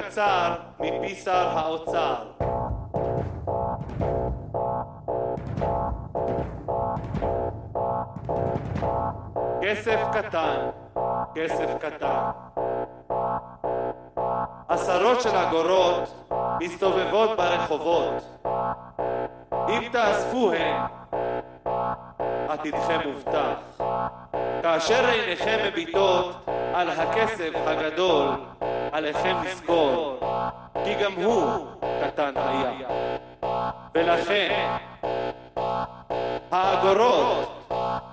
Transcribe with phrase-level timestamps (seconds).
[0.00, 2.14] קצר מפי שר האוצר.
[9.62, 10.70] כסף קטן,
[11.34, 12.30] כסף קטן.
[14.68, 16.28] עשרות של אגורות
[16.60, 18.38] מסתובבות ברחובות.
[19.68, 20.80] אם תאספו הן,
[22.48, 23.93] עתידכם מובטח.
[24.62, 26.36] כאשר עיניכם מביטות
[26.74, 28.28] על הכסף הגדול,
[28.92, 30.20] עליכם לזכור,
[30.84, 31.66] כי גם הוא
[32.04, 32.88] קטן היה.
[33.94, 34.76] ולכן,
[36.50, 37.68] האגורות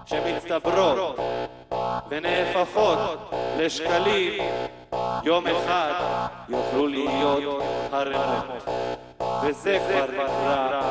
[0.05, 1.17] שמצטברות
[2.09, 4.43] ונהפכות לשקלים,
[5.23, 5.93] יום אחד
[6.49, 8.67] יוכלו להיות הרמות.
[9.43, 10.81] וזה כבר נקרא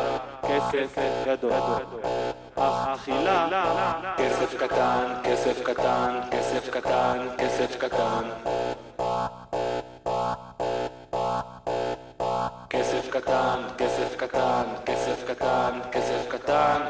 [0.43, 1.53] כסף גדול.
[2.61, 3.49] אך אכילה,
[4.17, 8.23] כסף קטן, כסף קטן, כסף קטן, כסף קטן.
[12.71, 16.81] כסף קטן, כסף קטן, כסף קטן, כסף קטן.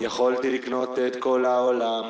[0.00, 2.04] יכולתי לקנות את כל העולם.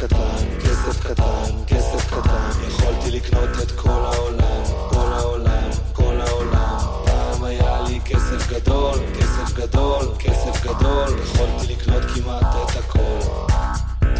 [0.00, 2.50] קטן, כסף קטן, כסף קטן.
[2.68, 6.78] יכולתי לקנות את כל העולם, כל העולם, כל העולם.
[7.04, 11.08] פעם היה לי כסף גדול, כסף גדול, כסף גדול.
[11.22, 13.20] יכולתי לקנות כמעט את הכל,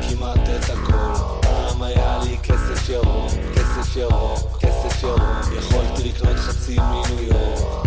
[0.09, 1.41] כמעט את הכל.
[1.41, 5.23] פעם היה לי כסף ירוק, כסף ירוק, כסף ירוק.
[5.59, 7.87] יכולתי לקנות חצי מניו יורק.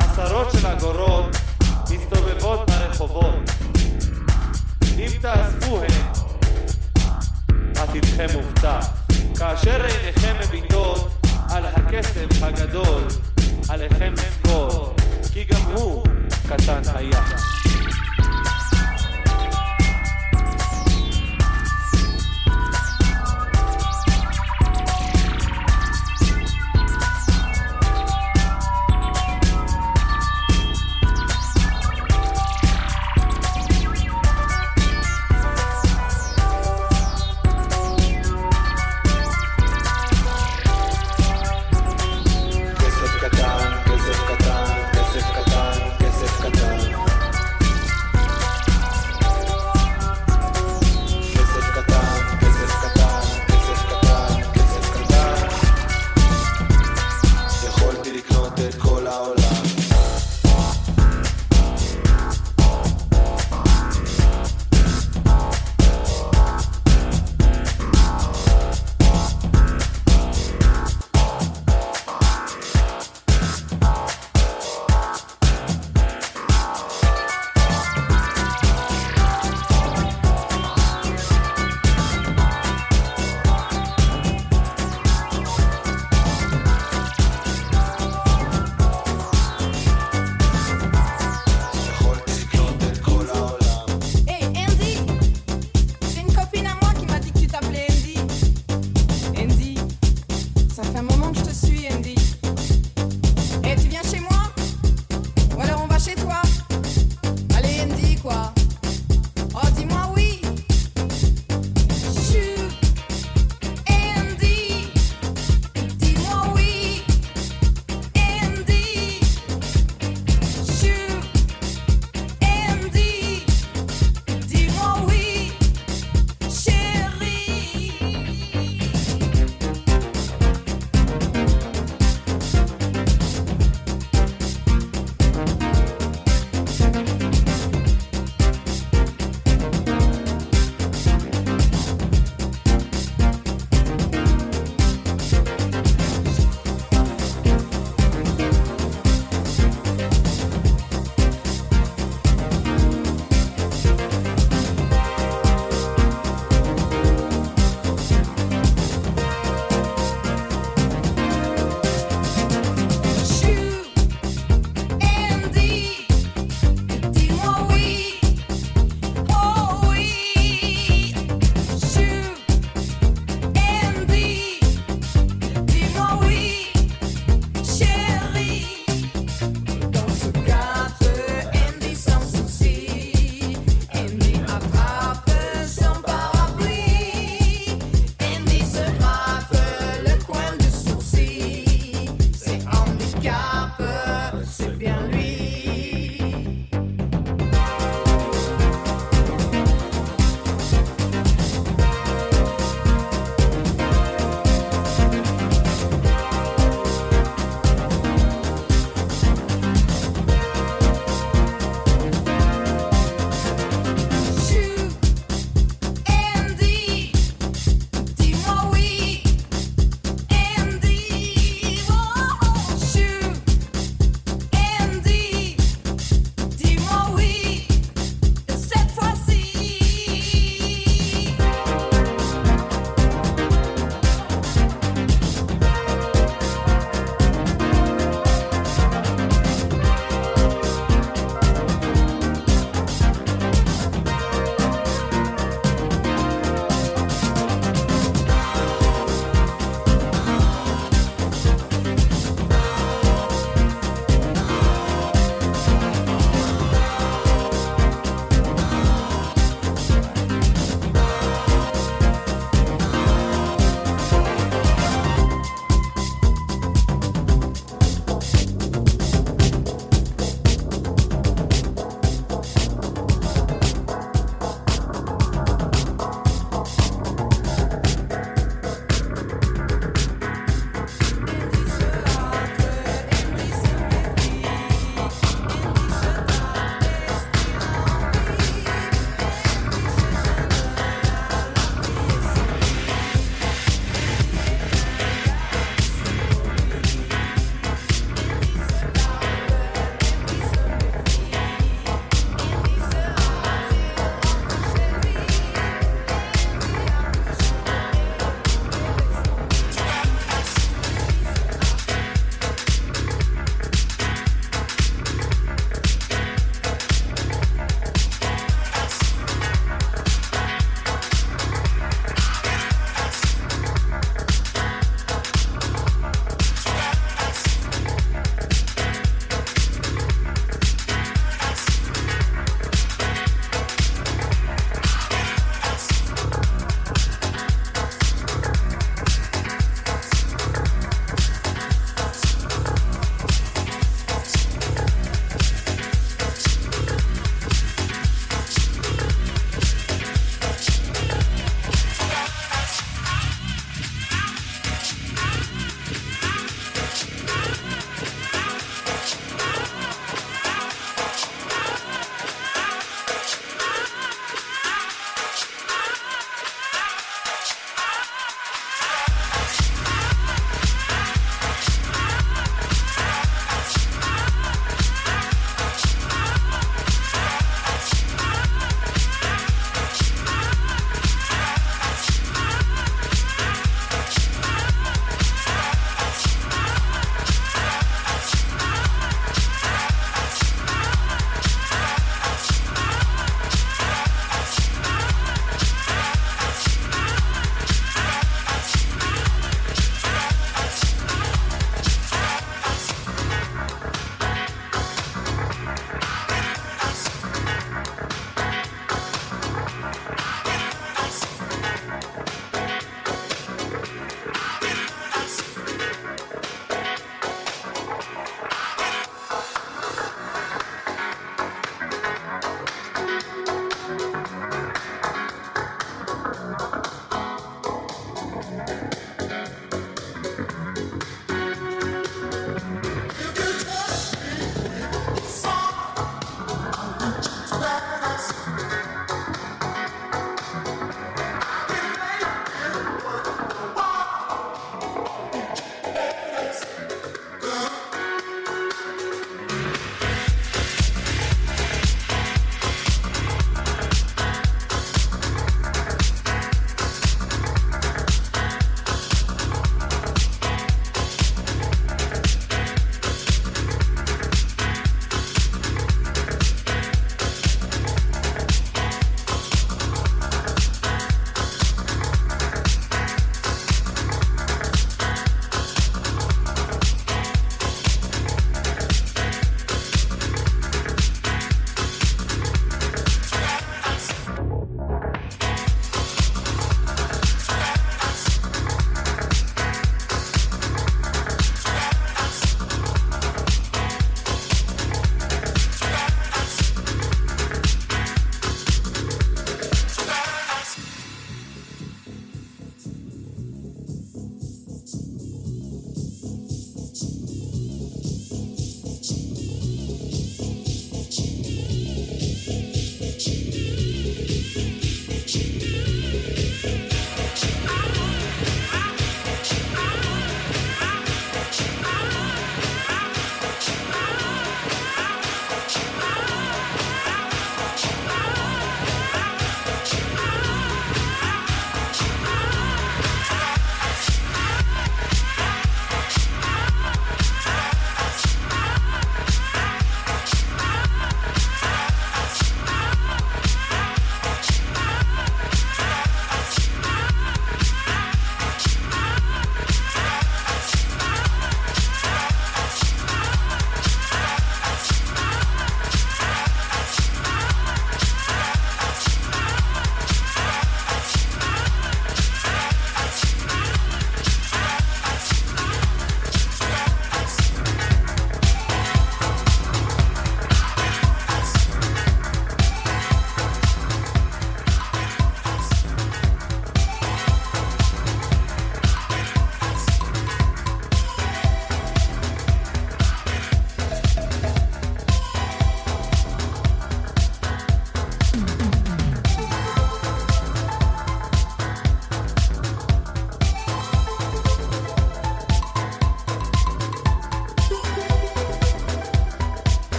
[0.00, 1.36] עשרות של אגורות
[1.90, 3.61] מסתובבות ברחובות
[5.02, 6.02] אם תאספו הן,
[7.76, 8.86] עתידכם מובטח.
[9.38, 13.02] כאשר עיניכם מביטות על הכסף הגדול,
[13.68, 14.94] עליכם לזכור,
[15.32, 16.04] כי גם הוא
[16.48, 17.22] קטן היה.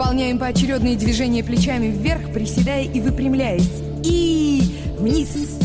[0.00, 3.82] Выполняем поочередные движения плечами вверх, приседая и выпрямляясь.
[4.02, 4.62] И
[4.98, 5.58] вниз.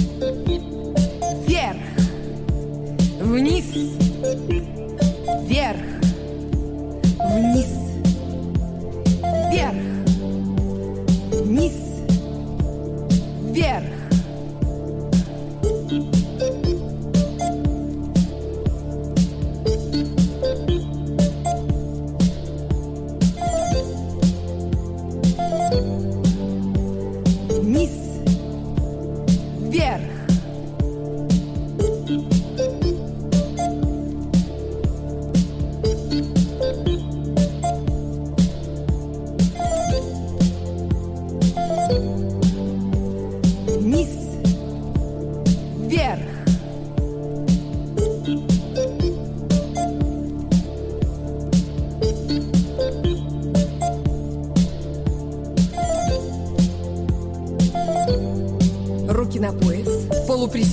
[1.47, 1.77] Вверх.
[3.21, 3.63] Вниз.
[5.47, 5.79] Вверх.
[7.17, 7.69] Вниз.
[9.53, 9.77] Вверх.
[11.31, 11.73] Вниз.
[13.53, 13.85] Вверх.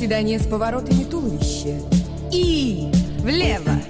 [0.02, 1.80] Приседание с поворотами туловища.
[2.32, 2.90] И
[3.20, 3.81] влево.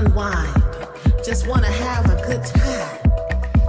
[0.00, 0.62] unwind.
[1.22, 2.96] Just wanna have a good time.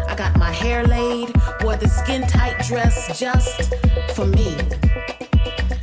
[0.08, 1.30] I got my hair laid,
[1.62, 3.74] wore the skin tight dress just
[4.16, 4.56] for me.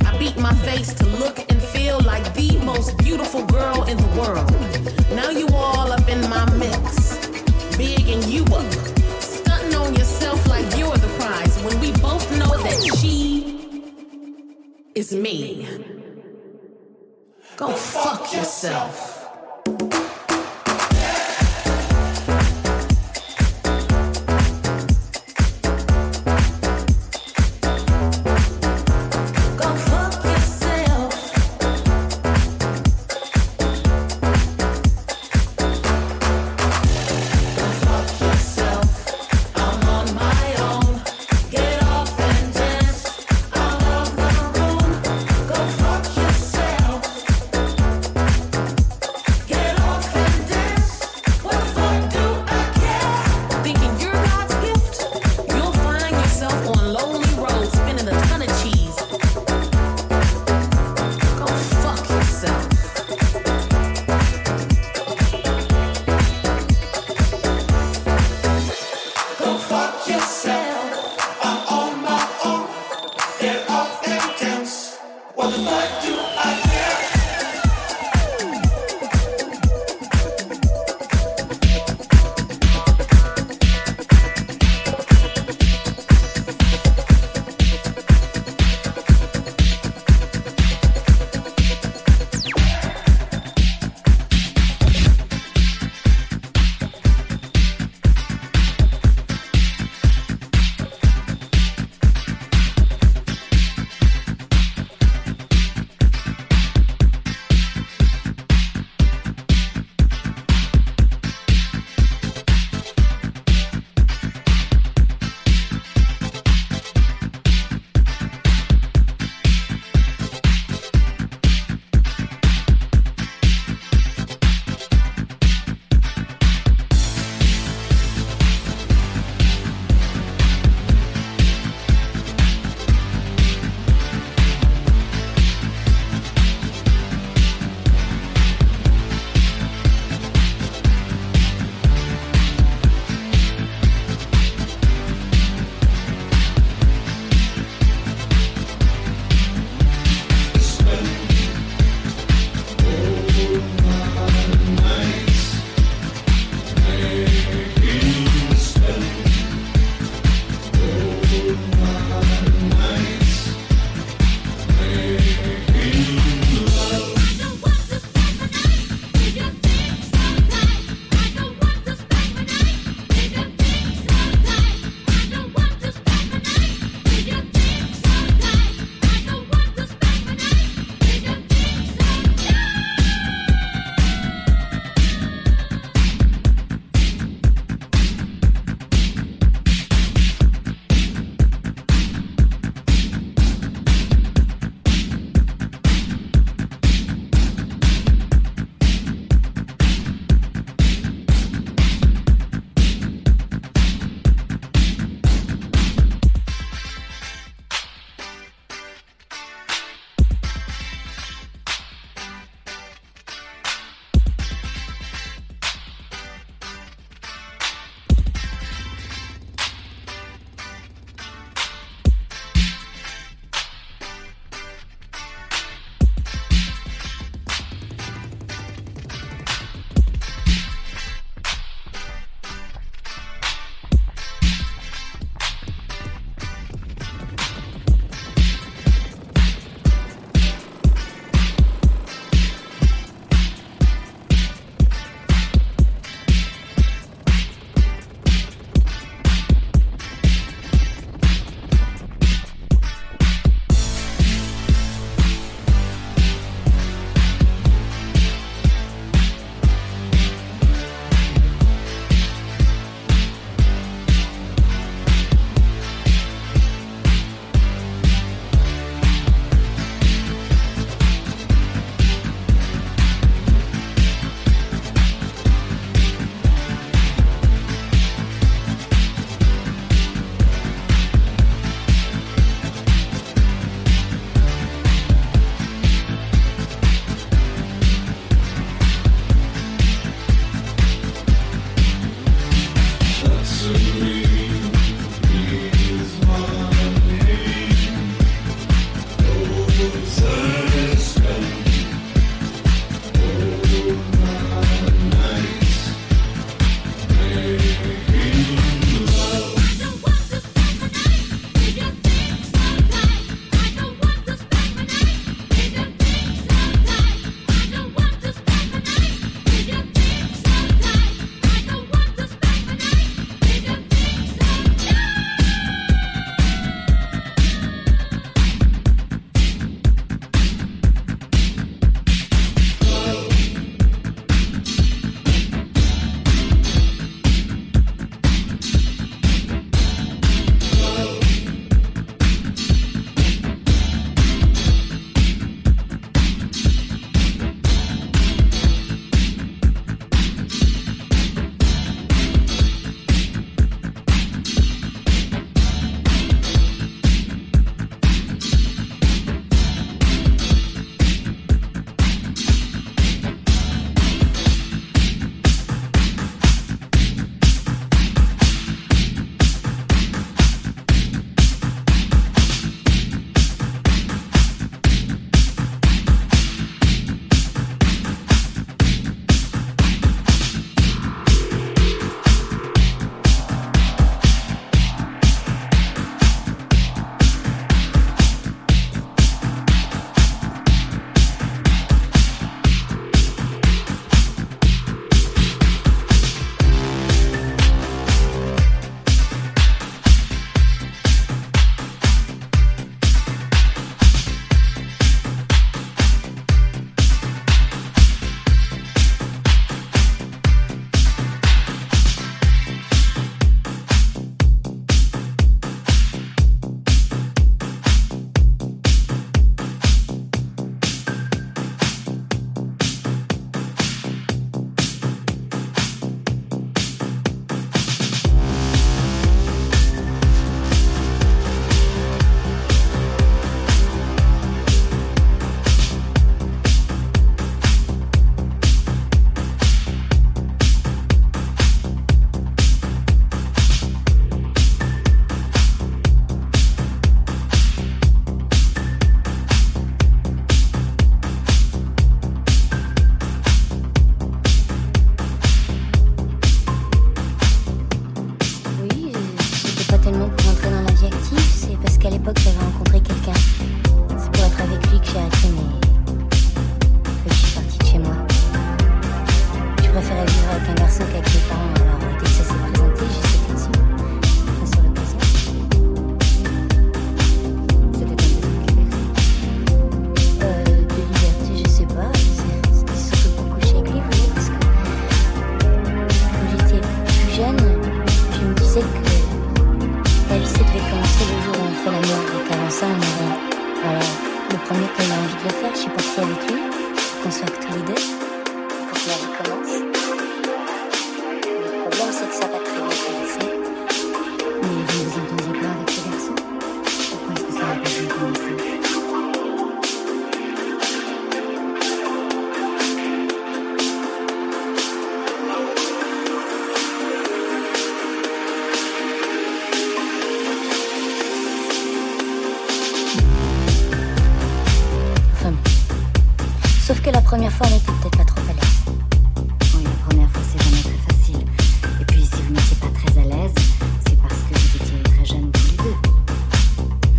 [0.07, 4.11] I beat my face to look and feel like the most beautiful girl in the
[4.19, 4.51] world.
[5.19, 7.17] Now you all up in my mix,
[7.77, 8.71] big and you up,
[9.21, 13.83] stunting on yourself like you're the prize when we both know that she
[14.95, 15.67] is me.
[17.55, 19.08] Go fuck yourself.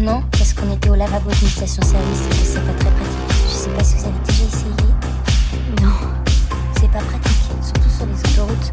[0.00, 3.18] Non, parce qu'on était au lavabo d'une station-service et que c'est pas très pratique.
[3.46, 4.72] Je sais pas si vous avez déjà essayé.
[5.82, 5.92] Non.
[6.80, 8.72] C'est pas pratique, surtout sur les autoroutes.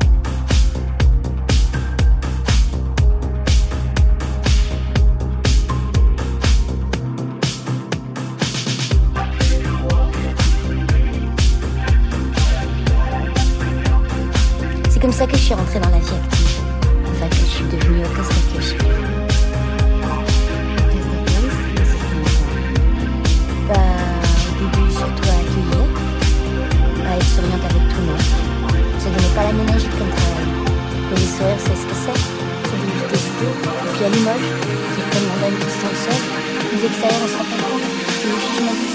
[14.89, 16.61] C'est comme ça que je suis rentrée dans la vie active.
[17.11, 19.06] Enfin, que je suis devenue hôtesse d'accueil.
[29.37, 30.49] Pas la ménagère comme travail.
[31.11, 32.19] Les c'est ce que c'est.
[32.65, 33.45] C'est de l'efficacité.
[33.45, 34.49] Et puis à Limoges,
[34.93, 36.21] qui comme on donne tout seul seul,
[36.73, 37.85] les extérieurs, on se rend compte.
[38.25, 38.86] Le jugement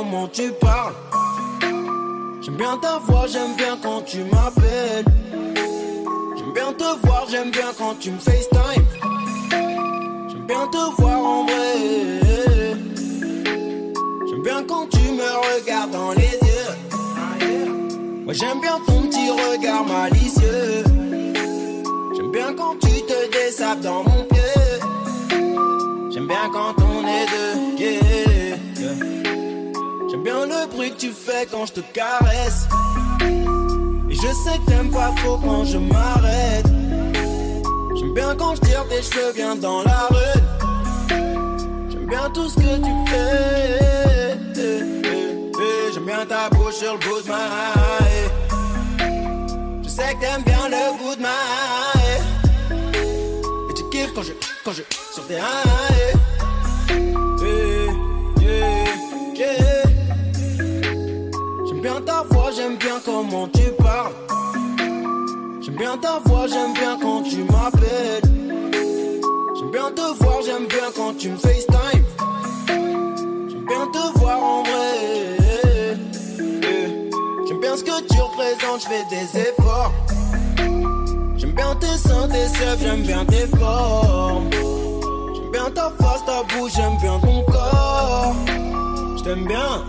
[0.00, 0.94] comment tu parles.
[2.40, 5.04] J'aime bien ta voix, j'aime bien quand tu m'appelles.
[6.36, 8.86] J'aime bien te voir, j'aime bien quand tu me FaceTime.
[10.30, 11.74] J'aime bien te voir en vrai.
[14.28, 16.72] J'aime bien quand tu me regardes dans les yeux.
[18.24, 20.84] Moi j'aime bien ton petit regard malicieux.
[22.16, 24.40] J'aime bien quand tu te dessapes dans mon pied.
[26.10, 27.60] J'aime bien quand on est deux.
[28.80, 29.19] yeah.
[30.30, 32.68] Bien le bruit que tu fais quand je te caresse.
[34.08, 36.66] Et je sais que t'aimes pas trop quand je m'arrête.
[37.96, 40.40] J'aime bien quand je tire tes cheveux bien dans la rue.
[41.90, 44.38] J'aime bien tout ce que tu fais.
[45.92, 47.48] J'aime bien ta bouche sur le bout de ma
[48.04, 48.30] haie.
[49.82, 51.38] Je sais que t'aimes bien le goût de ma
[51.96, 52.22] haie.
[53.68, 54.32] Et tu kiffes quand je,
[54.64, 54.82] quand je,
[55.12, 56.19] sur tes haie.
[62.00, 64.12] Bien ta voix, j'aime bien comment tu parles.
[65.60, 68.22] J'aime bien ta voix, j'aime bien quand tu m'appelles.
[69.56, 72.04] J'aime bien te voir, j'aime bien quand tu me FaceTime.
[72.68, 75.96] J'aime bien te voir en vrai.
[77.46, 79.92] J'aime bien ce que tu représentes, je fais des efforts.
[81.36, 84.50] J'aime bien tes seins, tes seufs, j'aime bien tes formes.
[85.34, 88.34] J'aime bien ta face, ta bouche, j'aime bien ton corps.
[89.16, 89.84] Je t'aime bien.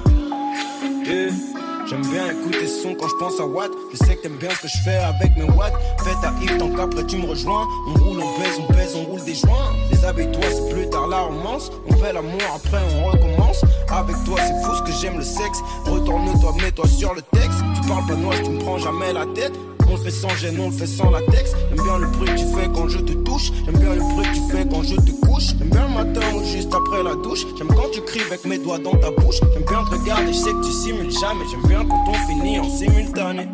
[1.04, 1.51] Yeah.
[1.92, 3.70] J'aime bien écouter son quand je pense à Watt.
[3.92, 5.74] Je sais que t'aimes bien ce que je fais avec mes watts.
[6.06, 7.68] Fais ta hip tant qu'après tu me rejoins.
[7.86, 9.76] On roule, on baise, on baise, on roule des joints.
[9.92, 11.70] Déshabille-toi, c'est plus tard la romance.
[11.90, 13.66] On fait l'amour, après on recommence.
[13.90, 15.60] Avec toi, c'est fou ce que j'aime le sexe.
[15.84, 17.60] Retourne-toi, mets-toi sur le texte.
[17.76, 19.52] Tu parles pas noir, tu me prends jamais la tête.
[19.92, 21.52] On le fait sans gêne, on le fait sans latex.
[21.70, 23.52] J'aime bien le bruit que tu fais quand je te touche.
[23.66, 25.48] J'aime bien le bruit que tu fais quand je te couche.
[25.60, 27.46] J'aime bien le matin ou juste après la douche.
[27.58, 29.42] J'aime quand tu cries avec mes doigts dans ta bouche.
[29.54, 31.44] J'aime bien te regarder, je sais que tu simules jamais.
[31.52, 33.50] J'aime bien quand on finit en simultané.